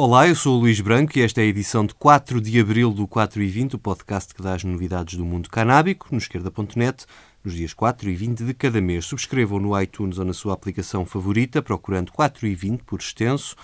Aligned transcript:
Olá, 0.00 0.28
eu 0.28 0.34
sou 0.36 0.56
o 0.56 0.60
Luís 0.60 0.80
Branco 0.80 1.18
e 1.18 1.22
esta 1.22 1.40
é 1.40 1.42
a 1.42 1.48
edição 1.48 1.84
de 1.84 1.92
4 1.92 2.40
de 2.40 2.60
abril 2.60 2.92
do 2.92 3.04
4 3.04 3.42
e 3.42 3.48
20, 3.48 3.74
o 3.74 3.78
podcast 3.80 4.32
que 4.32 4.40
dá 4.40 4.54
as 4.54 4.62
novidades 4.62 5.16
do 5.16 5.24
mundo 5.24 5.50
canábico, 5.50 6.06
no 6.12 6.18
esquerda.net, 6.18 7.04
nos 7.42 7.52
dias 7.52 7.74
4 7.74 8.08
e 8.08 8.14
20 8.14 8.44
de 8.44 8.54
cada 8.54 8.80
mês. 8.80 9.06
Subscrevam 9.06 9.58
no 9.58 9.76
iTunes 9.82 10.20
ou 10.20 10.24
na 10.24 10.32
sua 10.32 10.54
aplicação 10.54 11.04
favorita, 11.04 11.60
procurando 11.60 12.12
4 12.12 12.46
e 12.46 12.54
20 12.54 12.84
por 12.84 13.00
extenso. 13.00 13.56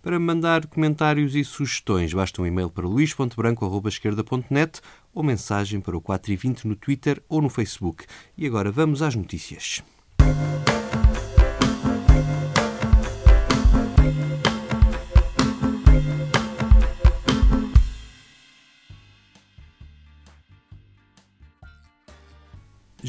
Para 0.00 0.18
mandar 0.18 0.66
comentários 0.66 1.34
e 1.34 1.44
sugestões, 1.44 2.14
basta 2.14 2.40
um 2.40 2.46
e-mail 2.46 2.70
para 2.70 2.88
luís.branco.esquerda.net 2.88 4.80
ou 5.12 5.22
mensagem 5.22 5.78
para 5.78 5.94
o 5.94 6.00
4 6.00 6.32
e 6.32 6.36
20 6.36 6.68
no 6.68 6.74
Twitter 6.74 7.22
ou 7.28 7.42
no 7.42 7.50
Facebook. 7.50 8.06
E 8.34 8.46
agora 8.46 8.72
vamos 8.72 9.02
às 9.02 9.14
notícias. 9.14 9.82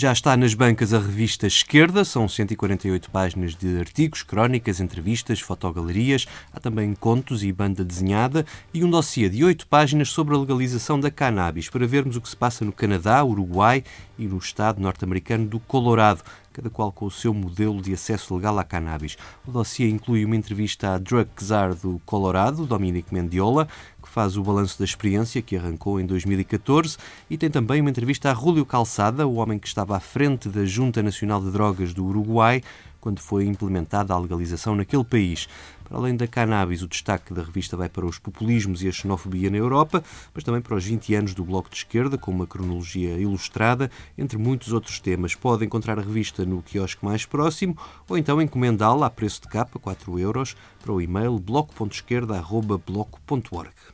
Já 0.04 0.12
está 0.12 0.36
nas 0.36 0.54
bancas 0.54 0.94
a 0.94 1.00
revista 1.00 1.48
Esquerda, 1.48 2.04
são 2.04 2.28
148 2.28 3.10
páginas 3.10 3.56
de 3.56 3.80
artigos, 3.80 4.22
crónicas, 4.22 4.82
entrevistas, 4.82 5.40
fotogalerias, 5.40 6.26
há 6.52 6.60
também 6.60 6.94
contos 6.94 7.42
e 7.42 7.54
banda 7.54 7.86
desenhada 7.86 8.46
e 8.74 8.84
um 8.84 8.90
dossiê 8.90 9.30
de 9.30 9.46
8 9.46 9.66
páginas 9.66 10.10
sobre 10.10 10.36
a 10.36 10.38
legalização 10.38 11.00
da 11.00 11.10
cannabis, 11.10 11.70
para 11.70 11.88
vermos 11.88 12.18
o 12.18 12.22
que 12.22 12.28
se 12.28 12.36
passa 12.36 12.66
no 12.66 12.74
Canadá, 12.74 13.24
Uruguai 13.24 13.82
e 14.20 14.28
no 14.28 14.38
estado 14.40 14.82
norte-americano 14.82 15.48
do 15.48 15.58
Colorado, 15.58 16.22
cada 16.54 16.70
qual 16.70 16.92
com 16.92 17.06
o 17.06 17.12
seu 17.12 17.34
modelo 17.34 17.82
de 17.82 17.94
acesso 17.94 18.36
legal 18.36 18.58
à 18.60 18.64
cannabis. 18.64 19.18
O 19.46 19.52
dossiê 19.52 19.90
inclui 19.90 20.24
uma 20.24 20.36
entrevista 20.36 20.94
à 20.94 20.98
drug 20.98 21.28
czar 21.36 21.74
do 21.74 22.00
Colorado, 22.06 22.66
Dominic 22.66 23.14
Mendiola, 23.14 23.68
faz 24.14 24.38
o 24.38 24.44
balanço 24.44 24.78
da 24.78 24.86
experiência 24.86 25.42
que 25.42 25.58
arrancou 25.58 26.00
em 26.00 26.06
2014 26.06 26.98
e 27.28 27.36
tem 27.36 27.50
também 27.50 27.82
uma 27.82 27.90
entrevista 27.90 28.30
a 28.30 28.34
Rúlio 28.34 28.64
Calçada, 28.64 29.26
o 29.26 29.36
homem 29.38 29.58
que 29.58 29.68
estava 29.68 29.98
à 29.98 30.00
frente 30.00 30.48
da 30.50 30.64
Junta 30.66 31.02
Nacional 31.02 31.42
de 31.42 31.50
Drogas 31.50 31.96
do 31.96 32.06
Uruguai, 32.06 32.62
quando 33.02 33.20
foi 33.20 33.48
implementada 33.48 34.14
a 34.14 34.20
legalização 34.20 34.76
naquele 34.76 35.04
país. 35.04 35.50
Para 35.94 36.02
além 36.02 36.16
da 36.16 36.26
cannabis, 36.26 36.82
o 36.82 36.88
destaque 36.88 37.36
da 37.36 37.44
revista 37.44 37.78
vai 37.78 37.88
para 37.88 38.04
os 38.04 38.18
populismos 38.18 38.82
e 38.82 38.88
a 38.88 38.92
xenofobia 38.92 39.52
na 39.52 39.58
Europa, 39.58 40.04
mas 40.34 40.44
também 40.44 40.60
para 40.60 40.74
os 40.74 40.84
20 40.84 41.14
anos 41.14 41.36
do 41.36 41.46
Bloco 41.46 41.70
de 41.70 41.76
Esquerda, 41.76 42.18
com 42.18 42.32
uma 42.32 42.48
cronologia 42.48 43.16
ilustrada, 43.16 43.92
entre 44.18 44.40
muitos 44.40 44.74
outros 44.74 45.00
temas. 45.00 45.36
Pode 45.36 45.64
encontrar 45.64 46.00
a 46.00 46.02
revista 46.02 46.44
no 46.46 46.64
quiosque 46.64 47.06
mais 47.06 47.28
próximo 47.28 47.78
ou 48.10 48.18
então 48.18 48.42
encomendá-la 48.42 49.06
a 49.06 49.10
preço 49.12 49.44
de 49.44 49.50
capa, 49.50 49.78
4 49.78 50.18
euros, 50.18 50.56
para 50.82 50.92
o 50.92 51.00
e-mail 51.00 51.38
bloco.esquerda.bloco.org. 51.38 53.93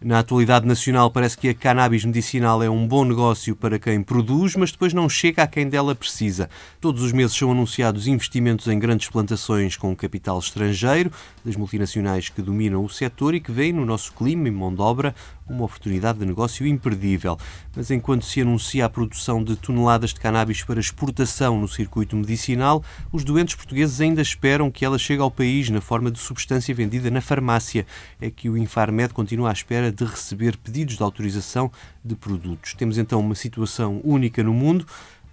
Na 0.00 0.20
atualidade 0.20 0.64
nacional, 0.64 1.10
parece 1.10 1.36
que 1.36 1.48
a 1.48 1.54
cannabis 1.54 2.04
medicinal 2.04 2.62
é 2.62 2.70
um 2.70 2.86
bom 2.86 3.04
negócio 3.04 3.56
para 3.56 3.80
quem 3.80 4.00
produz, 4.00 4.54
mas 4.54 4.70
depois 4.70 4.92
não 4.92 5.08
chega 5.08 5.42
a 5.42 5.46
quem 5.48 5.68
dela 5.68 5.92
precisa. 5.92 6.48
Todos 6.80 7.02
os 7.02 7.10
meses 7.10 7.36
são 7.36 7.50
anunciados 7.50 8.06
investimentos 8.06 8.68
em 8.68 8.78
grandes 8.78 9.08
plantações 9.08 9.76
com 9.76 9.96
capital 9.96 10.38
estrangeiro, 10.38 11.10
das 11.44 11.56
multinacionais 11.56 12.28
que 12.28 12.40
dominam 12.40 12.84
o 12.84 12.88
setor 12.88 13.34
e 13.34 13.40
que 13.40 13.50
veem 13.50 13.72
no 13.72 13.84
nosso 13.84 14.12
clima 14.12 14.46
e 14.46 14.52
mão 14.52 14.72
de 14.72 14.80
obra 14.80 15.12
uma 15.48 15.64
oportunidade 15.64 16.18
de 16.18 16.26
negócio 16.26 16.66
imperdível. 16.66 17.36
Mas 17.74 17.90
enquanto 17.90 18.24
se 18.24 18.40
anuncia 18.40 18.84
a 18.84 18.88
produção 18.88 19.42
de 19.42 19.56
toneladas 19.56 20.10
de 20.10 20.20
cannabis 20.20 20.62
para 20.62 20.80
exportação 20.80 21.58
no 21.60 21.68
circuito 21.68 22.16
medicinal, 22.16 22.82
os 23.12 23.24
doentes 23.24 23.54
portugueses 23.54 24.00
ainda 24.00 24.20
esperam 24.20 24.70
que 24.70 24.84
ela 24.84 24.98
chegue 24.98 25.22
ao 25.22 25.30
país 25.30 25.70
na 25.70 25.80
forma 25.80 26.10
de 26.10 26.18
substância 26.18 26.74
vendida 26.74 27.10
na 27.10 27.20
farmácia. 27.20 27.86
É 28.20 28.30
que 28.30 28.48
o 28.48 28.56
Infarmed 28.56 29.14
continua 29.14 29.50
à 29.50 29.52
espera 29.52 29.90
de 29.90 30.04
receber 30.04 30.56
pedidos 30.56 30.96
de 30.96 31.02
autorização 31.02 31.70
de 32.04 32.14
produtos. 32.14 32.74
Temos 32.74 32.98
então 32.98 33.20
uma 33.20 33.34
situação 33.34 34.00
única 34.04 34.42
no 34.42 34.52
mundo. 34.52 34.86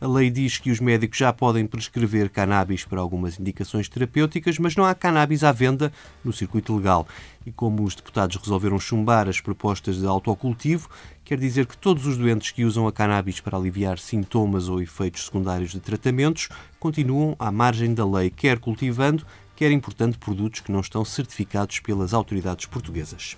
A 0.05 0.07
lei 0.07 0.29
diz 0.29 0.59
que 0.59 0.69
os 0.69 0.79
médicos 0.79 1.17
já 1.17 1.33
podem 1.33 1.65
prescrever 1.65 2.29
cannabis 2.29 2.85
para 2.85 3.01
algumas 3.01 3.39
indicações 3.39 3.89
terapêuticas, 3.89 4.59
mas 4.59 4.75
não 4.75 4.85
há 4.85 4.93
cannabis 4.93 5.43
à 5.43 5.51
venda 5.51 5.91
no 6.23 6.31
circuito 6.31 6.75
legal. 6.75 7.07
E 7.43 7.51
como 7.51 7.81
os 7.83 7.95
deputados 7.95 8.35
resolveram 8.35 8.79
chumbar 8.79 9.27
as 9.27 9.41
propostas 9.41 9.97
de 9.97 10.05
autocultivo, 10.05 10.87
quer 11.23 11.39
dizer 11.39 11.65
que 11.65 11.75
todos 11.75 12.05
os 12.05 12.17
doentes 12.17 12.51
que 12.51 12.63
usam 12.63 12.87
a 12.87 12.93
cannabis 12.93 13.39
para 13.39 13.57
aliviar 13.57 13.97
sintomas 13.97 14.69
ou 14.69 14.79
efeitos 14.79 15.25
secundários 15.25 15.71
de 15.71 15.79
tratamentos 15.79 16.49
continuam 16.79 17.35
à 17.39 17.51
margem 17.51 17.91
da 17.91 18.05
lei, 18.05 18.29
quer 18.29 18.59
cultivando, 18.59 19.25
quer 19.55 19.71
importando 19.71 20.19
produtos 20.19 20.59
que 20.59 20.71
não 20.71 20.81
estão 20.81 21.03
certificados 21.03 21.79
pelas 21.79 22.13
autoridades 22.13 22.67
portuguesas. 22.67 23.35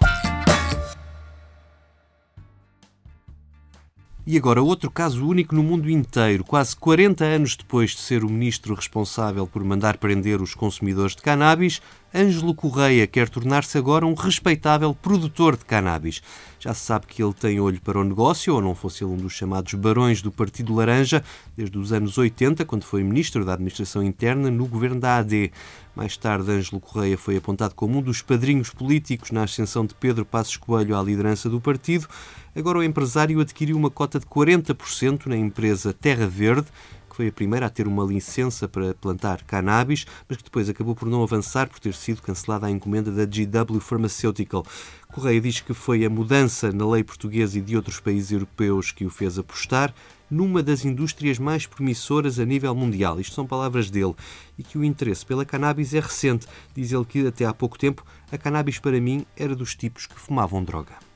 E 4.29 4.37
agora, 4.37 4.61
outro 4.61 4.91
caso 4.91 5.25
único 5.25 5.55
no 5.55 5.63
mundo 5.63 5.89
inteiro. 5.89 6.43
Quase 6.43 6.75
40 6.75 7.23
anos 7.23 7.55
depois 7.55 7.91
de 7.91 8.01
ser 8.01 8.25
o 8.25 8.29
ministro 8.29 8.75
responsável 8.75 9.47
por 9.47 9.63
mandar 9.63 9.95
prender 9.95 10.41
os 10.41 10.53
consumidores 10.53 11.15
de 11.15 11.21
cannabis, 11.21 11.81
Ângelo 12.13 12.55
Correia 12.55 13.05
quer 13.05 13.27
tornar-se 13.27 13.77
agora 13.77 14.05
um 14.05 14.13
respeitável 14.13 14.93
produtor 14.93 15.57
de 15.57 15.65
cannabis. 15.65 16.21
Já 16.57 16.73
se 16.73 16.81
sabe 16.81 17.05
que 17.05 17.21
ele 17.21 17.33
tem 17.33 17.59
olho 17.59 17.81
para 17.81 17.99
o 17.99 18.03
negócio, 18.03 18.55
ou 18.55 18.61
não 18.61 18.73
fosse 18.73 19.03
ele 19.03 19.11
um 19.11 19.17
dos 19.17 19.33
chamados 19.33 19.73
barões 19.73 20.21
do 20.21 20.31
Partido 20.31 20.73
Laranja, 20.73 21.21
desde 21.55 21.77
os 21.77 21.91
anos 21.91 22.17
80, 22.17 22.63
quando 22.63 22.83
foi 22.83 23.03
ministro 23.03 23.43
da 23.43 23.53
Administração 23.53 24.01
Interna 24.01 24.49
no 24.49 24.65
governo 24.65 25.01
da 25.01 25.17
AD. 25.17 25.51
Mais 25.95 26.15
tarde, 26.15 26.49
Ângelo 26.49 26.79
Correia 26.79 27.17
foi 27.17 27.37
apontado 27.37 27.75
como 27.75 27.99
um 27.99 28.01
dos 28.01 28.21
padrinhos 28.21 28.69
políticos 28.69 29.31
na 29.31 29.43
ascensão 29.43 29.85
de 29.85 29.93
Pedro 29.93 30.25
Passos 30.25 30.55
Coelho 30.55 30.97
à 30.97 31.03
liderança 31.03 31.49
do 31.49 31.59
partido. 31.59 32.07
Agora 32.55 32.79
o 32.79 32.83
empresário 32.83 33.39
adquiriu 33.41 33.75
uma 33.75 33.89
cota 33.89 34.19
de 34.19 34.25
40% 34.25 35.25
na 35.25 35.35
empresa 35.35 35.93
Terra 35.93 36.25
Verde, 36.25 36.67
foi 37.17 37.29
a 37.29 37.31
primeira 37.31 37.65
a 37.65 37.69
ter 37.69 37.87
uma 37.87 38.05
licença 38.05 38.67
para 38.67 38.93
plantar 38.93 39.41
cannabis, 39.41 40.05
mas 40.29 40.37
que 40.37 40.43
depois 40.43 40.69
acabou 40.69 40.93
por 40.93 41.09
não 41.09 41.23
avançar 41.23 41.67
por 41.67 41.79
ter 41.79 41.95
sido 41.95 42.21
cancelada 42.21 42.67
a 42.67 42.69
encomenda 42.69 43.11
da 43.11 43.25
GW 43.25 43.79
Pharmaceutical. 43.79 44.63
Correia 45.11 45.41
diz 45.41 45.59
que 45.59 45.73
foi 45.73 46.05
a 46.05 46.11
mudança 46.11 46.71
na 46.71 46.87
lei 46.87 47.03
portuguesa 47.03 47.57
e 47.57 47.61
de 47.61 47.75
outros 47.75 47.99
países 47.99 48.31
europeus 48.31 48.91
que 48.91 49.03
o 49.03 49.09
fez 49.09 49.39
apostar 49.39 49.95
numa 50.29 50.61
das 50.61 50.85
indústrias 50.85 51.39
mais 51.39 51.65
promissoras 51.65 52.37
a 52.37 52.45
nível 52.45 52.75
mundial. 52.75 53.19
Isto 53.19 53.33
são 53.33 53.47
palavras 53.47 53.89
dele. 53.89 54.13
E 54.55 54.61
que 54.61 54.77
o 54.77 54.83
interesse 54.83 55.25
pela 55.25 55.43
cannabis 55.43 55.95
é 55.95 55.99
recente. 55.99 56.45
Diz 56.75 56.91
ele 56.91 57.05
que 57.05 57.25
até 57.25 57.45
há 57.45 57.53
pouco 57.53 57.79
tempo 57.79 58.05
a 58.31 58.37
cannabis 58.37 58.77
para 58.77 59.01
mim 59.01 59.25
era 59.35 59.55
dos 59.55 59.73
tipos 59.73 60.05
que 60.05 60.19
fumavam 60.19 60.63
droga. 60.63 61.06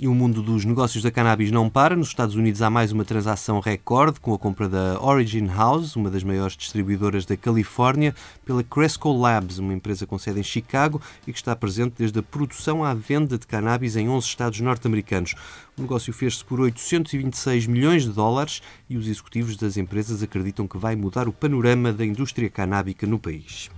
E 0.00 0.06
o 0.06 0.14
mundo 0.14 0.40
dos 0.42 0.64
negócios 0.64 1.02
da 1.02 1.10
cannabis 1.10 1.50
não 1.50 1.68
para. 1.68 1.96
Nos 1.96 2.06
Estados 2.06 2.36
Unidos 2.36 2.62
há 2.62 2.70
mais 2.70 2.92
uma 2.92 3.04
transação 3.04 3.58
recorde 3.58 4.20
com 4.20 4.32
a 4.32 4.38
compra 4.38 4.68
da 4.68 5.02
Origin 5.02 5.48
House, 5.48 5.96
uma 5.96 6.08
das 6.08 6.22
maiores 6.22 6.56
distribuidoras 6.56 7.26
da 7.26 7.36
Califórnia, 7.36 8.14
pela 8.46 8.62
Cresco 8.62 9.12
Labs, 9.12 9.58
uma 9.58 9.74
empresa 9.74 10.06
com 10.06 10.16
sede 10.16 10.38
em 10.38 10.44
Chicago 10.44 11.02
e 11.26 11.32
que 11.32 11.38
está 11.38 11.56
presente 11.56 11.94
desde 11.98 12.16
a 12.20 12.22
produção 12.22 12.84
à 12.84 12.94
venda 12.94 13.36
de 13.36 13.44
cannabis 13.44 13.96
em 13.96 14.08
11 14.08 14.24
estados 14.24 14.60
norte-americanos. 14.60 15.34
O 15.76 15.82
negócio 15.82 16.12
fez-se 16.12 16.44
por 16.44 16.60
826 16.60 17.66
milhões 17.66 18.04
de 18.04 18.10
dólares 18.10 18.62
e 18.88 18.96
os 18.96 19.08
executivos 19.08 19.56
das 19.56 19.76
empresas 19.76 20.22
acreditam 20.22 20.68
que 20.68 20.78
vai 20.78 20.94
mudar 20.94 21.26
o 21.26 21.32
panorama 21.32 21.92
da 21.92 22.06
indústria 22.06 22.48
canábica 22.48 23.04
no 23.04 23.18
país. 23.18 23.68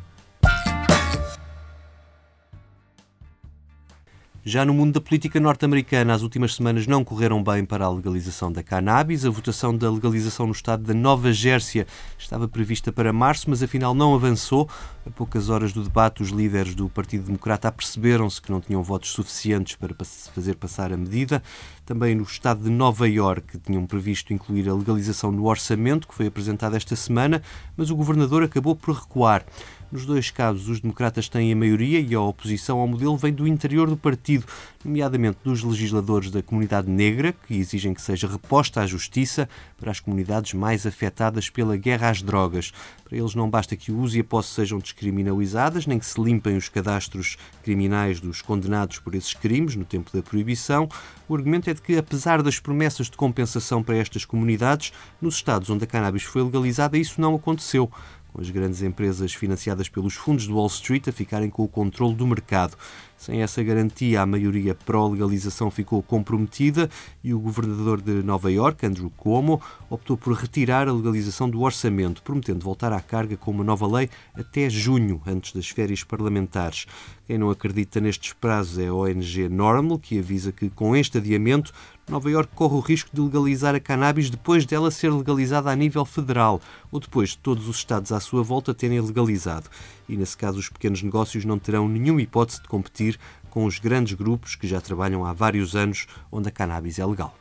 Já 4.42 4.64
no 4.64 4.72
mundo 4.72 4.94
da 4.94 5.02
política 5.02 5.38
norte-americana, 5.38 6.14
as 6.14 6.22
últimas 6.22 6.54
semanas 6.54 6.87
não 6.87 7.04
correram 7.04 7.42
bem 7.44 7.62
para 7.62 7.84
a 7.84 7.90
legalização 7.90 8.50
da 8.50 8.62
cannabis. 8.62 9.26
A 9.26 9.31
votação 9.31 9.76
da 9.76 9.90
legalização 9.90 10.46
no 10.46 10.52
estado 10.52 10.82
da 10.82 10.94
Nova 10.94 11.31
Gércia 11.31 11.87
estava 12.19 12.48
prevista 12.48 12.90
para 12.90 13.12
março, 13.12 13.50
mas 13.50 13.62
afinal 13.62 13.94
não 13.94 14.14
avançou. 14.14 14.66
A 15.06 15.10
poucas 15.10 15.50
horas 15.50 15.75
do 15.75 15.82
debate, 15.82 16.22
os 16.22 16.31
líderes 16.31 16.75
do 16.75 16.88
Partido 16.88 17.26
Democrata 17.26 17.69
aperceberam-se 17.69 18.40
que 18.40 18.50
não 18.50 18.62
tinham 18.62 18.82
votos 18.82 19.10
suficientes 19.10 19.76
para 19.76 19.94
fazer 20.34 20.54
passar 20.54 20.90
a 20.90 20.96
medida. 20.96 21.43
Também 21.84 22.14
no 22.14 22.22
estado 22.22 22.62
de 22.62 22.70
Nova 22.70 23.06
Iorque 23.06 23.58
tinham 23.58 23.84
previsto 23.84 24.32
incluir 24.32 24.70
a 24.70 24.75
legalização 24.75 25.31
no 25.31 25.46
orçamento, 25.48 26.08
que 26.08 26.14
foi 26.14 26.28
apresentado 26.28 26.76
esta 26.76 26.96
semana, 26.96 27.43
mas 27.76 27.90
o 27.90 27.96
governador 27.96 28.43
acabou 28.43 28.75
por 28.75 28.94
recuar. 28.94 29.44
Nos 29.92 30.06
dois 30.06 30.31
casos, 30.31 30.69
os 30.69 30.78
democratas 30.78 31.28
têm 31.28 31.52
a 31.52 31.56
maioria 31.56 31.98
e 31.98 32.14
a 32.14 32.20
oposição 32.20 32.78
ao 32.78 32.87
modelo 32.87 33.16
vem 33.16 33.32
do 33.32 33.44
interior 33.44 33.90
do 33.90 33.96
partido, 33.96 34.46
nomeadamente 34.84 35.38
dos 35.42 35.64
legisladores 35.64 36.31
da 36.31 36.40
comunidade 36.40 36.88
negra, 36.88 37.32
que 37.32 37.56
exigem 37.56 37.92
que 37.92 38.00
seja 38.00 38.28
reposta 38.28 38.81
à 38.81 38.87
justiça 38.87 39.48
para 39.76 39.90
as 39.90 39.98
comunidades 39.98 40.54
mais 40.54 40.87
afetadas 40.87 41.50
pela 41.50 41.76
guerra 41.76 42.08
às 42.08 42.22
drogas. 42.22 42.72
Para 43.04 43.19
eles 43.19 43.34
não 43.34 43.50
basta 43.50 43.75
que 43.75 43.90
o 43.90 43.98
uso 43.98 44.16
e 44.16 44.20
a 44.20 44.25
posse 44.25 44.54
sejam 44.54 44.78
descriminalizadas, 44.78 45.88
nem 45.88 45.98
que 45.98 46.06
se 46.06 46.20
limpem 46.20 46.56
os 46.56 46.69
cadastros 46.69 47.36
criminais 47.64 48.20
dos 48.20 48.40
condenados 48.40 49.00
por 49.00 49.16
esses 49.16 49.34
crimes 49.34 49.75
no 49.75 49.84
tempo 49.84 50.16
da 50.16 50.22
proibição. 50.22 50.88
O 51.28 51.34
argumento 51.34 51.69
é 51.69 51.75
de 51.75 51.82
que, 51.82 51.96
apesar 51.96 52.43
das 52.43 52.60
promessas 52.60 53.10
de 53.10 53.16
compensação 53.16 53.82
para 53.82 53.96
estas 53.96 54.25
comunidades, 54.25 54.93
nos 55.20 55.34
estados 55.34 55.69
onde 55.69 55.82
a 55.82 55.86
cannabis 55.86 56.22
foi 56.22 56.44
legalizada, 56.44 56.96
isso 56.96 57.20
não 57.20 57.34
aconteceu 57.34 57.90
com 58.32 58.41
as 58.41 58.50
grandes 58.50 58.82
empresas 58.82 59.35
financiadas 59.35 59.88
pelos 59.88 60.15
fundos 60.15 60.44
de 60.44 60.53
Wall 60.53 60.67
Street 60.67 61.09
a 61.09 61.12
ficarem 61.12 61.50
com 61.50 61.65
o 61.65 61.69
controle 61.69 62.15
do 62.15 62.27
mercado. 62.27 62.77
Sem 63.20 63.43
essa 63.43 63.62
garantia, 63.62 64.22
a 64.22 64.25
maioria 64.25 64.75
pró-legalização 64.75 65.70
ficou 65.70 66.02
comprometida 66.02 66.88
e 67.22 67.34
o 67.34 67.38
governador 67.38 68.00
de 68.00 68.22
Nova 68.22 68.50
York, 68.50 68.87
Andrew 68.87 69.12
Cuomo, 69.14 69.61
optou 69.90 70.17
por 70.17 70.32
retirar 70.32 70.88
a 70.88 70.93
legalização 70.93 71.50
do 71.50 71.61
orçamento, 71.61 72.22
prometendo 72.22 72.64
voltar 72.64 72.94
à 72.94 73.00
carga 73.02 73.37
com 73.37 73.50
uma 73.50 73.62
nova 73.62 73.87
lei 73.87 74.08
até 74.34 74.70
junho, 74.70 75.20
antes 75.26 75.52
das 75.52 75.69
férias 75.69 76.02
parlamentares. 76.02 76.87
Quem 77.26 77.37
não 77.37 77.50
acredita 77.50 78.00
nestes 78.00 78.32
prazos 78.32 78.78
é 78.78 78.87
a 78.87 78.94
ONG 78.94 79.50
Normal, 79.50 79.99
que 79.99 80.19
avisa 80.19 80.50
que 80.50 80.70
com 80.70 80.96
este 80.96 81.19
adiamento 81.19 81.75
Nova 82.11 82.28
York 82.28 82.52
corre 82.56 82.75
o 82.75 82.81
risco 82.81 83.08
de 83.12 83.20
legalizar 83.20 83.72
a 83.72 83.78
cannabis 83.78 84.28
depois 84.28 84.67
dela 84.67 84.90
ser 84.90 85.12
legalizada 85.12 85.70
a 85.70 85.76
nível 85.76 86.05
federal, 86.05 86.61
ou 86.90 86.99
depois 86.99 87.31
de 87.31 87.38
todos 87.38 87.69
os 87.69 87.76
estados 87.76 88.11
à 88.11 88.19
sua 88.19 88.43
volta 88.43 88.75
terem 88.75 89.00
legalizado. 89.00 89.70
E 90.08 90.17
nesse 90.17 90.37
caso, 90.37 90.58
os 90.58 90.69
pequenos 90.69 91.05
negócios 91.05 91.44
não 91.44 91.56
terão 91.56 91.88
nenhuma 91.88 92.20
hipótese 92.20 92.61
de 92.61 92.67
competir 92.67 93.09
com 93.48 93.64
os 93.64 93.78
grandes 93.78 94.14
grupos 94.14 94.54
que 94.54 94.66
já 94.66 94.80
trabalham 94.80 95.24
há 95.24 95.32
vários 95.32 95.74
anos 95.74 96.06
onde 96.30 96.48
a 96.48 96.52
cannabis 96.52 96.98
é 96.98 97.06
legal. 97.06 97.39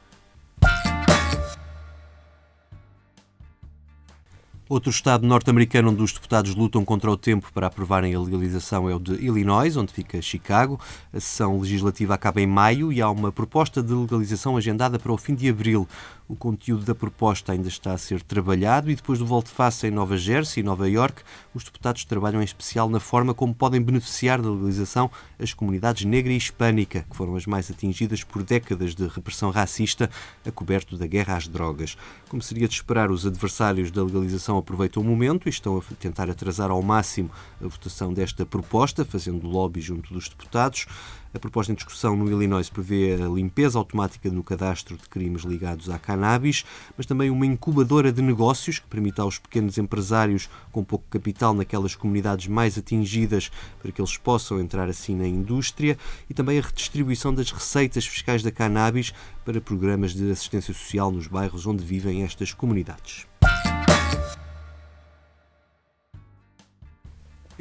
Outro 4.69 4.91
estado 4.91 5.25
norte-americano 5.25 5.89
onde 5.89 6.03
os 6.03 6.13
deputados 6.13 6.53
lutam 6.53 6.85
contra 6.85 7.09
o 7.09 7.17
tempo 7.17 7.51
para 7.51 7.65
aprovarem 7.65 8.13
a 8.13 8.19
legalização 8.19 8.87
é 8.87 8.93
o 8.93 8.99
de 8.99 9.13
Illinois, 9.13 9.75
onde 9.75 9.91
fica 9.91 10.21
Chicago. 10.21 10.79
A 11.11 11.19
sessão 11.19 11.59
legislativa 11.59 12.13
acaba 12.13 12.39
em 12.39 12.45
maio 12.45 12.93
e 12.93 13.01
há 13.01 13.09
uma 13.09 13.31
proposta 13.31 13.81
de 13.81 13.91
legalização 13.91 14.55
agendada 14.55 14.99
para 14.99 15.11
o 15.11 15.17
fim 15.17 15.33
de 15.33 15.49
abril. 15.49 15.87
O 16.27 16.35
conteúdo 16.35 16.85
da 16.85 16.93
proposta 16.93 17.51
ainda 17.51 17.67
está 17.67 17.93
a 17.93 17.97
ser 17.97 18.21
trabalhado 18.21 18.91
e 18.91 18.95
depois 18.95 19.17
do 19.17 19.25
volte-face 19.25 19.87
em 19.87 19.89
Nova 19.91 20.15
Jersey 20.15 20.61
e 20.61 20.63
Nova 20.63 20.87
York, 20.87 21.23
os 21.55 21.63
deputados 21.63 22.05
trabalham 22.05 22.39
em 22.39 22.45
especial 22.45 22.87
na 22.87 22.99
forma 22.99 23.33
como 23.33 23.55
podem 23.55 23.81
beneficiar 23.81 24.39
da 24.39 24.51
legalização 24.51 25.09
as 25.39 25.55
comunidades 25.55 26.05
negra 26.05 26.31
e 26.31 26.37
hispânica, 26.37 27.03
que 27.09 27.17
foram 27.17 27.35
as 27.35 27.47
mais 27.47 27.71
atingidas 27.71 28.23
por 28.23 28.43
décadas 28.43 28.93
de 28.93 29.07
repressão 29.07 29.49
racista 29.49 30.07
a 30.45 30.51
coberto 30.51 30.95
da 30.95 31.07
guerra 31.07 31.35
às 31.35 31.47
drogas. 31.47 31.97
Como 32.29 32.43
seria 32.43 32.67
de 32.67 32.75
esperar, 32.75 33.09
os 33.09 33.25
adversários 33.25 33.89
da 33.89 34.03
legalização 34.03 34.58
aproveitam 34.59 35.01
o 35.01 35.05
momento 35.05 35.47
e 35.47 35.49
estão 35.49 35.77
a 35.77 35.81
tentar 35.95 36.29
atrasar 36.29 36.69
ao 36.71 36.81
máximo 36.81 37.31
a 37.63 37.67
votação 37.67 38.13
desta 38.13 38.45
proposta, 38.45 39.03
fazendo 39.03 39.47
lobby 39.47 39.81
junto 39.81 40.13
dos 40.13 40.29
deputados. 40.29 40.85
A 41.31 41.37
proposta 41.37 41.71
em 41.71 41.75
discussão 41.75 42.15
no 42.15 42.29
Illinois 42.29 42.69
prevê 42.69 43.13
a 43.13 43.27
limpeza 43.27 43.77
automática 43.77 44.31
no 44.31 44.43
cadastro 44.43 44.97
de 44.97 45.07
crimes 45.07 45.43
ligados 45.43 45.87
à 45.87 45.99
cannabis, 45.99 46.65
mas 46.97 47.05
também 47.05 47.29
uma 47.29 47.45
incubadora 47.45 48.11
de 48.11 48.19
negócios 48.19 48.79
que 48.79 48.87
permita 48.87 49.21
aos 49.21 49.37
pequenos 49.37 49.77
empresários 49.77 50.49
com 50.71 50.83
pouco 50.83 51.05
capital 51.07 51.53
naquelas 51.53 51.93
comunidades 51.93 52.47
mais 52.47 52.79
atingidas 52.79 53.51
para 53.79 53.91
que 53.91 54.01
eles 54.01 54.17
possam 54.17 54.59
entrar 54.59 54.89
assim 54.89 55.15
na 55.15 55.27
indústria 55.27 55.99
e 56.27 56.33
também 56.33 56.57
a 56.57 56.63
redistribuição 56.63 57.31
das 57.31 57.51
receitas 57.51 58.07
fiscais 58.07 58.41
da 58.41 58.51
cannabis 58.51 59.13
para 59.45 59.61
programas 59.61 60.15
de 60.15 60.31
assistência 60.31 60.73
social 60.73 61.11
nos 61.11 61.27
bairros 61.27 61.67
onde 61.67 61.83
vivem 61.83 62.23
estas 62.23 62.53
comunidades. 62.53 63.27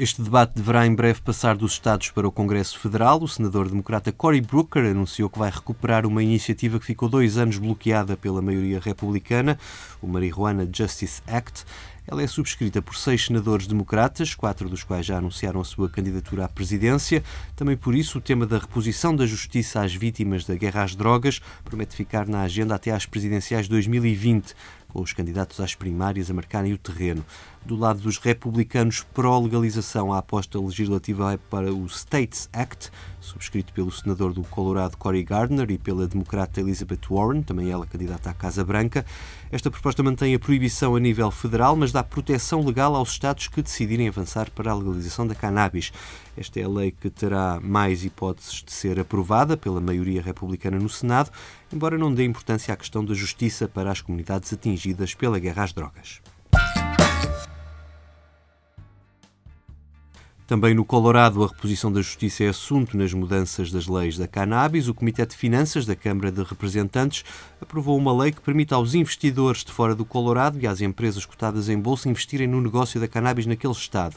Este 0.01 0.23
debate 0.23 0.53
deverá 0.55 0.87
em 0.87 0.95
breve 0.95 1.21
passar 1.21 1.57
dos 1.57 1.73
Estados 1.73 2.13
para 2.13 2.29
o 2.29 2.31
Congresso 2.31 2.79
Federal. 2.79 3.21
O 3.21 3.27
senador 3.27 3.69
democrata 3.69 4.13
Cory 4.13 4.41
Booker 4.41 4.85
anunciou 4.85 5.29
que 5.29 5.41
vai 5.41 5.51
recuperar 5.51 6.07
uma 6.07 6.23
iniciativa 6.23 6.79
que 6.79 6.87
ficou 6.87 7.09
dois 7.09 7.37
anos 7.37 7.59
bloqueada 7.59 8.17
pela 8.17 8.41
maioria 8.41 8.79
republicana, 8.79 9.59
o 10.01 10.07
Marijuana 10.07 10.71
Justice 10.73 11.21
Act. 11.27 11.65
Ela 12.07 12.23
é 12.23 12.29
subscrita 12.29 12.81
por 12.81 12.95
seis 12.95 13.27
senadores 13.27 13.67
democratas, 13.67 14.37
quatro 14.37 14.69
dos 14.69 14.85
quais 14.85 15.05
já 15.05 15.19
anunciaram 15.19 15.61
a 15.61 15.65
sua 15.65 15.91
candidatura 15.91 16.45
à 16.45 16.49
presidência. 16.49 17.25
Também 17.57 17.77
por 17.77 17.93
isso, 17.93 18.19
o 18.19 18.21
tema 18.21 18.47
da 18.47 18.59
reposição 18.59 19.15
da 19.15 19.27
justiça 19.27 19.83
às 19.83 19.93
vítimas 19.93 20.45
da 20.45 20.55
guerra 20.55 20.85
às 20.85 20.95
drogas 20.95 21.41
promete 21.65 21.97
ficar 21.97 22.29
na 22.29 22.43
agenda 22.43 22.77
até 22.77 22.93
às 22.93 23.05
presidenciais 23.05 23.67
2020 23.67 24.55
com 24.89 25.03
os 25.03 25.13
candidatos 25.13 25.61
às 25.61 25.75
primárias 25.75 26.31
a 26.31 26.35
marcarem 26.35 26.73
o 26.73 26.79
terreno. 26.79 27.25
Do 27.67 27.77
lado 27.77 28.01
dos 28.01 28.17
republicanos 28.17 29.03
pró-legalização, 29.13 30.13
a 30.13 30.19
aposta 30.19 30.59
legislativa 30.59 31.35
é 31.35 31.37
para 31.37 31.73
o 31.73 31.87
States 31.87 32.49
Act, 32.53 32.91
subscrito 33.21 33.75
pelo 33.75 33.93
senador 33.93 34.33
do 34.33 34.43
Colorado 34.45 34.97
Cory 34.97 35.23
Gardner 35.23 35.71
e 35.71 35.77
pela 35.77 36.07
democrata 36.07 36.61
Elizabeth 36.61 37.01
Warren, 37.11 37.43
também 37.43 37.71
ela 37.71 37.87
candidata 37.87 38.31
à 38.31 38.33
Casa 38.33 38.65
Branca. 38.65 39.05
Esta 39.53 39.71
proposta 39.71 40.03
mantém 40.03 40.35
a 40.35 40.39
proibição 40.39 40.97
a 40.97 41.01
nível 41.01 41.31
federal, 41.31 41.77
mas 41.77 41.93
dá 41.93 42.03
proteção 42.03 42.65
legal 42.65 42.97
aos 42.97 43.11
Estados 43.11 43.49
que 43.49 43.61
decidirem 43.61 44.09
avançar 44.09 44.51
para 44.51 44.71
a 44.71 44.75
legalização 44.75 45.27
da 45.27 45.35
cannabis. 45.35 45.93
Esta 46.37 46.61
é 46.61 46.63
a 46.63 46.69
lei 46.69 46.91
que 46.91 47.11
terá 47.11 47.61
mais 47.61 48.05
hipóteses 48.05 48.63
de 48.65 48.73
ser 48.73 48.99
aprovada 48.99 49.57
pela 49.57 49.81
maioria 49.81 50.23
republicana 50.23 50.79
no 50.79 50.89
Senado, 50.89 51.31
embora 51.71 51.99
não 51.99 52.15
dê 52.15 52.25
importância 52.25 52.73
à 52.73 52.77
questão 52.77 53.05
da 53.05 53.13
justiça 53.13 53.69
para 53.69 53.91
as 53.91 54.01
comunidades 54.01 54.53
atingidas 54.53 55.15
pela 55.15 55.39
guerra 55.39 55.65
às 55.65 55.73
drogas. 55.73 56.23
Também 60.49 60.73
no 60.73 60.83
Colorado, 60.83 61.45
a 61.45 61.47
reposição 61.47 61.93
da 61.93 62.01
justiça 62.01 62.43
é 62.43 62.49
assunto 62.49 62.97
nas 62.97 63.13
mudanças 63.13 63.71
das 63.71 63.87
leis 63.87 64.17
da 64.17 64.27
cannabis. 64.27 64.89
O 64.89 64.95
Comitê 64.95 65.27
de 65.27 65.37
Finanças 65.37 65.85
da 65.85 65.95
Câmara 65.95 66.33
de 66.33 66.43
Representantes 66.43 67.23
aprovou 67.61 67.99
uma 67.99 68.17
lei 68.17 68.33
que 68.33 68.41
permite 68.41 68.73
aos 68.73 68.95
investidores 68.95 69.63
de 69.63 69.71
fora 69.71 69.95
do 69.95 70.07
Colorado 70.07 70.59
e 70.59 70.67
às 70.67 70.81
empresas 70.81 71.27
cotadas 71.27 71.69
em 71.69 71.79
bolsa 71.79 72.09
investirem 72.09 72.47
no 72.47 72.63
negócio 72.63 72.99
da 72.99 73.07
cannabis 73.07 73.45
naquele 73.45 73.75
estado. 73.75 74.17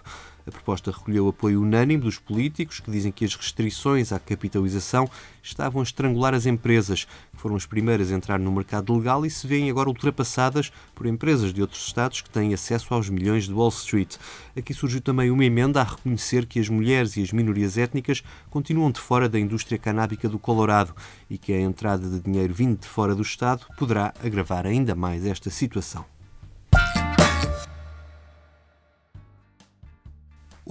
A 0.51 0.53
proposta 0.53 0.91
recolheu 0.91 1.29
apoio 1.29 1.61
unânime 1.61 2.01
dos 2.01 2.19
políticos, 2.19 2.81
que 2.81 2.91
dizem 2.91 3.09
que 3.09 3.23
as 3.23 3.33
restrições 3.35 4.11
à 4.11 4.19
capitalização 4.19 5.09
estavam 5.41 5.79
a 5.79 5.83
estrangular 5.83 6.33
as 6.33 6.45
empresas, 6.45 7.05
que 7.05 7.37
foram 7.37 7.55
as 7.55 7.65
primeiras 7.65 8.11
a 8.11 8.15
entrar 8.15 8.37
no 8.37 8.51
mercado 8.51 8.93
legal 8.93 9.25
e 9.25 9.29
se 9.29 9.47
veem 9.47 9.69
agora 9.69 9.87
ultrapassadas 9.87 10.69
por 10.93 11.05
empresas 11.05 11.53
de 11.53 11.61
outros 11.61 11.87
estados 11.87 12.19
que 12.19 12.29
têm 12.29 12.53
acesso 12.53 12.93
aos 12.93 13.07
milhões 13.07 13.45
de 13.45 13.53
Wall 13.53 13.69
Street. 13.69 14.17
Aqui 14.53 14.73
surgiu 14.73 14.99
também 14.99 15.31
uma 15.31 15.45
emenda 15.45 15.79
a 15.79 15.85
reconhecer 15.85 16.45
que 16.45 16.59
as 16.59 16.67
mulheres 16.67 17.15
e 17.15 17.21
as 17.21 17.31
minorias 17.31 17.77
étnicas 17.77 18.21
continuam 18.49 18.91
de 18.91 18.99
fora 18.99 19.29
da 19.29 19.39
indústria 19.39 19.79
canábica 19.79 20.27
do 20.27 20.37
Colorado 20.37 20.93
e 21.29 21.37
que 21.37 21.53
a 21.53 21.61
entrada 21.61 22.09
de 22.09 22.19
dinheiro 22.19 22.53
vindo 22.53 22.77
de 22.77 22.87
fora 22.87 23.15
do 23.15 23.21
Estado 23.21 23.65
poderá 23.77 24.13
agravar 24.21 24.67
ainda 24.67 24.93
mais 24.95 25.25
esta 25.25 25.49
situação. 25.49 26.10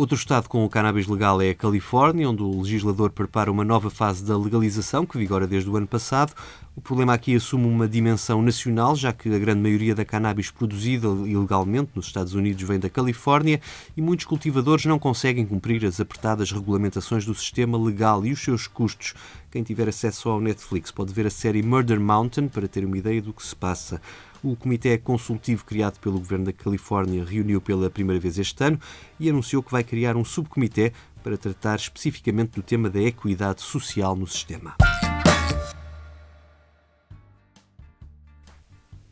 Outro 0.00 0.16
estado 0.16 0.49
com 0.49 0.64
o 0.64 0.69
cannabis 0.71 1.07
legal 1.07 1.42
é 1.42 1.50
a 1.50 1.54
Califórnia, 1.54 2.30
onde 2.30 2.42
o 2.42 2.62
legislador 2.62 3.11
prepara 3.11 3.52
uma 3.52 3.62
nova 3.62 3.90
fase 3.90 4.25
da 4.25 4.35
legalização, 4.35 5.04
que 5.04 5.19
vigora 5.19 5.47
desde 5.47 5.69
o 5.69 5.76
ano 5.76 5.87
passado. 5.87 6.33
O 6.75 6.80
problema 6.80 7.12
aqui 7.12 7.37
assume 7.37 7.66
uma 7.66 7.87
dimensão 7.87 8.40
nacional, 8.40 8.97
já 8.97 9.12
que 9.12 9.28
a 9.28 9.38
grande 9.38 9.61
maioria 9.61 9.95
da 9.95 10.02
cannabis 10.02 10.50
produzida 10.50 11.07
ilegalmente 11.07 11.90
nos 11.95 12.07
Estados 12.07 12.33
Unidos 12.33 12.62
vem 12.62 12.78
da 12.78 12.88
Califórnia 12.88 13.61
e 13.95 14.00
muitos 14.00 14.25
cultivadores 14.25 14.87
não 14.87 14.99
conseguem 14.99 15.45
cumprir 15.45 15.85
as 15.85 16.00
apertadas 16.00 16.50
regulamentações 16.50 17.26
do 17.26 17.35
sistema 17.35 17.76
legal 17.76 18.25
e 18.25 18.33
os 18.33 18.42
seus 18.42 18.66
custos. 18.66 19.12
Quem 19.50 19.64
tiver 19.64 19.88
acesso 19.88 20.28
ao 20.28 20.40
Netflix 20.40 20.92
pode 20.92 21.12
ver 21.12 21.26
a 21.26 21.30
série 21.30 21.61
Murder 21.61 21.99
Mountain 21.99 22.47
para 22.47 22.69
ter 22.69 22.85
uma 22.85 22.97
ideia 22.97 23.21
do 23.21 23.33
que 23.33 23.45
se 23.45 23.57
passa. 23.57 24.00
O 24.45 24.54
Comitê 24.54 24.97
Consultivo 24.97 25.64
criado 25.64 25.99
pelo 25.99 26.19
Governo 26.21 26.45
da 26.45 26.52
Califórnia 26.52 27.25
reuniu 27.25 27.61
pela 27.61 27.90
primeira 27.90 28.21
vez 28.21 28.38
este 28.38 28.62
ano 28.62 28.80
e 29.19 29.28
anunciou 29.28 29.61
que 29.61 29.73
vai 29.73 29.83
criar 29.83 30.16
um 30.16 30.25
subcomitê 30.25 30.92
para 31.23 31.37
tratar 31.37 31.76
especificamente 31.76 32.52
do 32.52 32.62
tema 32.62 32.88
da 32.88 33.00
equidade 33.00 33.61
social 33.61 34.14
no 34.14 34.26
sistema. 34.26 34.76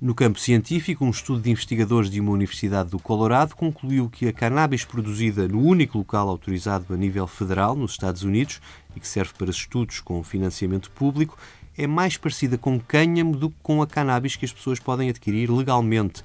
No 0.01 0.15
campo 0.15 0.39
científico, 0.39 1.05
um 1.05 1.11
estudo 1.11 1.41
de 1.41 1.51
investigadores 1.51 2.09
de 2.09 2.21
uma 2.21 2.31
universidade 2.31 2.89
do 2.89 3.01
Colorado 3.01 3.57
concluiu 3.57 4.09
que 4.09 4.29
a 4.29 4.33
cannabis 4.33 4.85
produzida 4.85 5.49
no 5.49 5.61
único 5.61 5.99
local 5.99 6.29
autorizado 6.29 6.95
a 6.95 6.97
nível 6.97 7.27
federal, 7.27 7.75
nos 7.75 7.91
Estados 7.91 8.23
Unidos, 8.23 8.61
e 8.95 9.01
que 9.01 9.09
serve 9.09 9.33
para 9.37 9.51
estudos 9.51 9.99
com 9.99 10.23
financiamento 10.23 10.89
público, 10.93 11.37
é 11.77 11.85
mais 11.89 12.17
parecida 12.17 12.57
com 12.57 12.79
cânhamo 12.79 13.37
do 13.37 13.51
que 13.51 13.57
com 13.61 13.83
a 13.83 13.89
cannabis 13.89 14.37
que 14.37 14.45
as 14.45 14.53
pessoas 14.53 14.79
podem 14.79 15.11
adquirir 15.11 15.51
legalmente. 15.51 16.23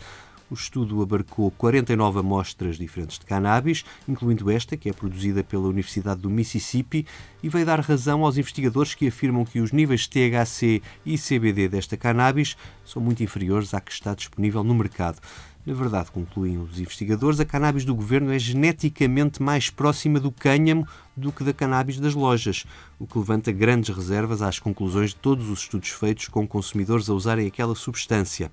O 0.53 0.55
estudo 0.55 1.01
abarcou 1.01 1.49
49 1.49 2.19
amostras 2.19 2.77
diferentes 2.77 3.17
de 3.17 3.25
cannabis, 3.25 3.83
incluindo 4.07 4.51
esta, 4.51 4.77
que 4.77 4.87
é 4.87 4.93
produzida 4.93 5.43
pela 5.43 5.67
Universidade 5.67 6.21
do 6.21 6.29
Mississippi, 6.29 7.07
e 7.41 7.49
veio 7.49 7.65
dar 7.65 7.79
razão 7.79 8.23
aos 8.23 8.37
investigadores 8.37 8.93
que 8.93 9.07
afirmam 9.07 9.45
que 9.45 9.59
os 9.59 9.71
níveis 9.71 10.01
de 10.01 10.09
THC 10.09 10.79
e 11.03 11.17
CBD 11.17 11.67
desta 11.67 11.97
cannabis 11.97 12.55
são 12.85 13.01
muito 13.01 13.23
inferiores 13.23 13.73
à 13.73 13.81
que 13.81 13.91
está 13.91 14.13
disponível 14.13 14.63
no 14.63 14.75
mercado. 14.75 15.19
Na 15.65 15.73
verdade, 15.73 16.11
concluem 16.11 16.57
os 16.57 16.77
investigadores, 16.77 17.39
a 17.39 17.45
cannabis 17.45 17.85
do 17.85 17.95
governo 17.95 18.33
é 18.33 18.37
geneticamente 18.37 19.41
mais 19.41 19.69
próxima 19.69 20.19
do 20.19 20.29
cânhamo 20.29 20.85
do 21.15 21.31
que 21.31 21.43
da 21.43 21.53
cannabis 21.53 21.99
das 22.01 22.13
lojas, 22.13 22.65
o 22.99 23.07
que 23.07 23.17
levanta 23.17 23.49
grandes 23.49 23.95
reservas 23.95 24.41
às 24.41 24.59
conclusões 24.59 25.11
de 25.11 25.15
todos 25.15 25.49
os 25.49 25.61
estudos 25.61 25.89
feitos 25.89 26.27
com 26.27 26.45
consumidores 26.45 27.09
a 27.09 27.13
usarem 27.13 27.47
aquela 27.47 27.75
substância. 27.75 28.51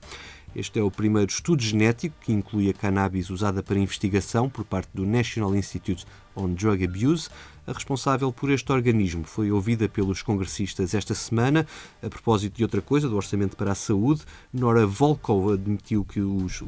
Este 0.54 0.80
é 0.80 0.82
o 0.82 0.90
primeiro 0.90 1.30
estudo 1.30 1.62
genético 1.62 2.16
que 2.20 2.32
inclui 2.32 2.68
a 2.68 2.72
cannabis 2.72 3.30
usada 3.30 3.62
para 3.62 3.78
investigação 3.78 4.50
por 4.50 4.64
parte 4.64 4.88
do 4.92 5.06
National 5.06 5.54
Institute 5.54 6.04
on 6.34 6.54
Drug 6.54 6.84
Abuse. 6.84 7.28
A 7.68 7.72
responsável 7.72 8.32
por 8.32 8.50
este 8.50 8.72
organismo 8.72 9.22
foi 9.22 9.52
ouvida 9.52 9.88
pelos 9.88 10.22
congressistas 10.22 10.92
esta 10.92 11.14
semana. 11.14 11.64
A 12.02 12.08
propósito 12.08 12.56
de 12.56 12.64
outra 12.64 12.82
coisa, 12.82 13.08
do 13.08 13.14
Orçamento 13.14 13.56
para 13.56 13.70
a 13.70 13.76
Saúde, 13.76 14.22
Nora 14.52 14.84
Volkov 14.84 15.52
admitiu 15.52 16.04
que 16.04 16.20
os. 16.20 16.64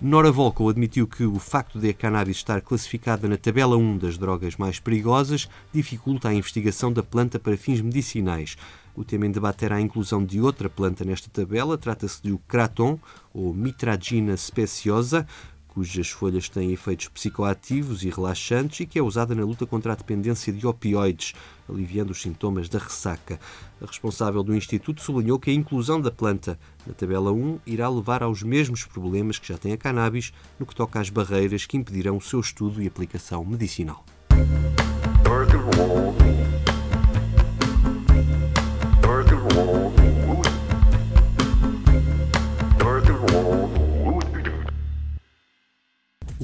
Nora 0.00 0.30
Volkov 0.30 0.70
admitiu 0.70 1.08
que 1.08 1.24
o 1.24 1.38
facto 1.40 1.80
de 1.80 1.90
a 1.90 1.94
cannabis 1.94 2.36
estar 2.36 2.60
classificada 2.60 3.28
na 3.28 3.36
tabela 3.36 3.76
1 3.76 3.98
das 3.98 4.16
drogas 4.16 4.56
mais 4.56 4.78
perigosas 4.78 5.48
dificulta 5.72 6.28
a 6.28 6.34
investigação 6.34 6.92
da 6.92 7.02
planta 7.02 7.40
para 7.40 7.56
fins 7.56 7.80
medicinais. 7.80 8.56
O 8.94 9.04
tema 9.04 9.26
em 9.26 9.30
debate 9.30 9.64
era 9.64 9.76
a 9.76 9.80
inclusão 9.80 10.24
de 10.24 10.40
outra 10.40 10.68
planta 10.68 11.04
nesta 11.04 11.30
tabela. 11.30 11.78
Trata-se 11.78 12.22
do 12.22 12.38
Kraton, 12.46 12.98
ou 13.32 13.54
Mitragina 13.54 14.36
speciosa, 14.36 15.26
cujas 15.72 16.10
folhas 16.10 16.50
têm 16.50 16.70
efeitos 16.70 17.08
psicoativos 17.08 18.04
e 18.04 18.10
relaxantes 18.10 18.80
e 18.80 18.86
que 18.86 18.98
é 18.98 19.02
usada 19.02 19.34
na 19.34 19.42
luta 19.42 19.64
contra 19.64 19.94
a 19.94 19.96
dependência 19.96 20.52
de 20.52 20.66
opioides, 20.66 21.32
aliviando 21.66 22.12
os 22.12 22.20
sintomas 22.20 22.68
da 22.68 22.78
ressaca. 22.78 23.40
A 23.80 23.86
responsável 23.86 24.42
do 24.42 24.54
Instituto 24.54 25.00
sublinhou 25.00 25.38
que 25.38 25.50
a 25.50 25.54
inclusão 25.54 25.98
da 25.98 26.10
planta 26.10 26.58
na 26.86 26.92
tabela 26.92 27.32
1 27.32 27.60
irá 27.66 27.88
levar 27.88 28.22
aos 28.22 28.42
mesmos 28.42 28.84
problemas 28.84 29.38
que 29.38 29.48
já 29.48 29.56
tem 29.56 29.72
a 29.72 29.78
cannabis 29.78 30.34
no 30.60 30.66
que 30.66 30.74
toca 30.74 31.00
às 31.00 31.08
barreiras 31.08 31.64
que 31.64 31.78
impedirão 31.78 32.18
o 32.18 32.20
seu 32.20 32.40
estudo 32.40 32.82
e 32.82 32.86
aplicação 32.86 33.42
medicinal. 33.42 34.04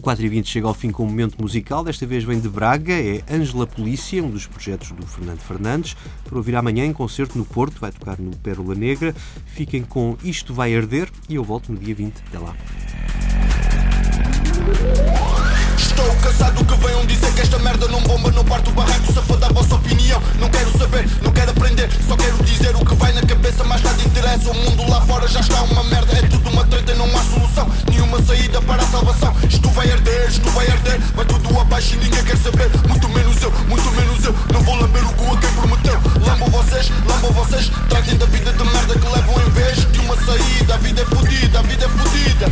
O 0.08 0.10
4 0.10 0.24
e 0.24 0.28
20 0.30 0.48
chega 0.48 0.66
ao 0.66 0.72
fim 0.72 0.90
com 0.90 1.02
um 1.02 1.06
momento 1.06 1.36
musical, 1.38 1.84
desta 1.84 2.06
vez 2.06 2.24
vem 2.24 2.40
de 2.40 2.48
Braga, 2.48 2.94
é 2.94 3.22
Ângela 3.30 3.66
Polícia, 3.66 4.24
um 4.24 4.30
dos 4.30 4.46
projetos 4.46 4.90
do 4.92 5.06
Fernando 5.06 5.40
Fernandes, 5.40 5.94
para 6.24 6.34
ouvir 6.34 6.56
amanhã 6.56 6.86
em 6.86 6.94
concerto 6.94 7.36
no 7.36 7.44
Porto, 7.44 7.78
vai 7.78 7.92
tocar 7.92 8.18
no 8.18 8.34
Pérola 8.36 8.74
Negra. 8.74 9.14
Fiquem 9.44 9.82
com 9.82 10.16
Isto 10.24 10.54
Vai 10.54 10.74
Arder 10.74 11.10
e 11.28 11.34
eu 11.34 11.44
volto 11.44 11.70
no 11.70 11.78
dia 11.78 11.94
20. 11.94 12.14
Até 12.26 12.38
lá. 12.38 12.56
Estou 15.76 16.06
cansado 16.22 16.64
que 16.64 16.86
venham 16.86 17.04
dizer 17.04 17.34
que 17.34 17.40
esta 17.42 17.58
merda 17.58 17.86
não 17.88 18.00
bomba, 18.00 18.30
não 18.30 18.44
parte 18.46 18.70
o 18.70 18.72
barraco, 18.72 19.12
se 19.12 19.20
for 19.20 19.36
da 19.36 19.48
vossa 19.48 19.74
opinião. 19.74 20.22
Não 20.40 20.48
quero 20.48 20.70
saber, 20.78 21.06
não 21.22 21.32
quero 21.32 21.50
aprender, 21.50 21.90
só 22.08 22.16
quero 22.16 22.42
dizer 22.44 22.74
o 22.76 22.82
que 22.82 22.94
vai 22.94 23.12
na 23.12 23.20
cabeça, 23.20 23.62
mas 23.64 23.82
nada 23.82 24.02
interessa. 24.02 24.50
O 24.50 24.54
mundo 24.54 24.88
lá 24.88 25.02
fora 25.02 25.28
já 25.28 25.40
está 25.40 25.57
tudo 31.78 31.80
abaixo 31.80 31.94
e 31.94 31.98
ninguém 31.98 32.24
quer 32.24 32.36
saber. 32.36 32.70
Muito 32.88 33.08
menos 33.08 33.42
eu, 33.42 33.52
muito 33.68 33.90
menos 33.92 34.24
eu, 34.24 34.34
não 34.52 34.60
vou 34.62 34.74
lamber 34.76 35.04
o 35.04 35.12
cu 35.14 35.32
a 35.32 35.38
quem 35.38 35.50
prometeu. 35.52 36.00
Lambam 36.26 36.50
vocês, 36.50 36.90
lambam 37.06 37.32
vocês, 37.32 37.70
tratem 37.88 38.16
da 38.16 38.26
vida 38.26 38.52
de 38.52 38.64
merda 38.64 38.94
que 38.98 39.06
levam 39.06 39.42
em 39.46 39.50
vez 39.50 39.92
de 39.92 39.98
uma 40.00 40.16
saída. 40.16 40.74
A 40.74 40.76
vida 40.78 41.02
é 41.02 41.04
fodida, 41.04 41.58
a 41.58 41.62
vida 41.62 41.84
é 41.84 41.88
fodida. 41.88 42.46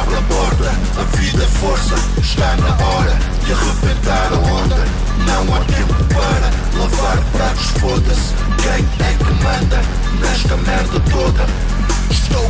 Abre 0.00 0.16
a 0.16 0.22
porta, 0.22 0.70
a 1.00 1.16
vida 1.16 1.42
é 1.42 1.46
força, 1.46 1.94
está 2.20 2.56
na 2.56 2.86
hora 2.86 3.18
de 3.44 3.52
arrebentar 3.52 4.32
a 4.32 4.38
onda. 4.38 4.84
Não 5.26 5.54
há 5.54 5.60
tempo 5.64 5.94
para 6.14 6.78
lavar 6.80 7.18
pratos, 7.32 7.66
foda-se. 7.80 8.34
Quem 8.62 9.06
é 9.06 9.14
que 9.14 9.32
manda 9.42 9.82
nesta 10.20 10.56
merda 10.56 11.00
toda? 11.10 11.67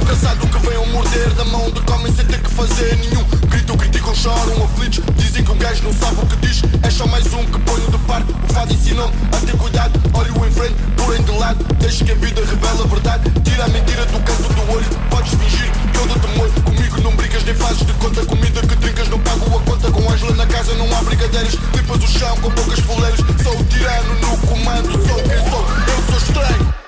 Cansado 0.09 0.47
que 0.47 0.59
venham 0.67 0.87
morder 0.87 1.29
da 1.35 1.45
mão 1.45 1.71
de 1.71 1.83
comem 1.83 2.11
sem 2.15 2.25
ter 2.25 2.41
que 2.41 2.51
fazer. 2.51 2.97
Nenhum 2.97 3.23
Gritam, 3.47 3.77
criticam, 3.77 4.15
choram, 4.15 4.65
aflitos. 4.65 5.05
Dizem 5.17 5.45
que 5.45 5.53
um 5.53 5.59
gajo 5.59 5.85
não 5.85 5.93
sabe 5.93 6.17
o 6.23 6.27
que 6.27 6.37
diz. 6.47 6.63
É 6.83 6.89
só 6.89 7.07
mais 7.09 7.27
um 7.35 7.45
que 7.45 7.59
ponho 7.59 7.91
de 7.91 7.99
parte. 7.99 8.33
O 8.33 8.55
fado 8.55 8.73
ensinam 8.73 9.13
a 9.31 9.37
ter 9.45 9.55
cuidado. 9.59 10.01
Olho 10.15 10.47
em 10.47 10.51
frente, 10.51 10.77
porém 10.97 11.23
de 11.23 11.31
lado. 11.33 11.63
Deixa 11.75 12.07
que 12.07 12.13
a 12.13 12.15
vida 12.15 12.41
revela 12.41 12.85
a 12.85 12.87
verdade. 12.87 13.31
Tira 13.45 13.65
a 13.67 13.69
mentira 13.69 14.07
do 14.07 14.19
canto 14.21 14.49
do 14.55 14.73
olho. 14.73 14.87
Podes 15.11 15.35
fingir 15.35 15.71
que 15.93 15.99
eu 15.99 16.07
dou 16.07 16.19
temor 16.19 16.51
Comigo 16.65 17.01
não 17.03 17.15
brigas 17.15 17.45
nem 17.45 17.55
fazes 17.55 17.85
de 17.85 17.93
conta. 17.93 18.25
Comida 18.25 18.63
que 18.63 18.77
trincas 18.77 19.09
não 19.09 19.21
pago 19.21 19.59
a 19.59 19.61
conta. 19.61 19.91
Com 19.91 20.11
Angela 20.11 20.35
na 20.37 20.47
casa 20.47 20.73
não 20.77 20.87
há 20.97 21.03
brigadeiros 21.03 21.59
Limpas 21.75 22.03
o 22.03 22.19
chão 22.19 22.35
com 22.39 22.51
poucas 22.51 22.81
foleiras 22.81 23.21
Sou 23.43 23.61
o 23.61 23.65
tirano 23.65 24.15
no 24.23 24.39
comando. 24.47 24.91
Sou 25.07 25.23
quem 25.23 25.51
sou, 25.51 25.67
eu 25.87 26.03
sou 26.09 26.17
estranho 26.17 26.88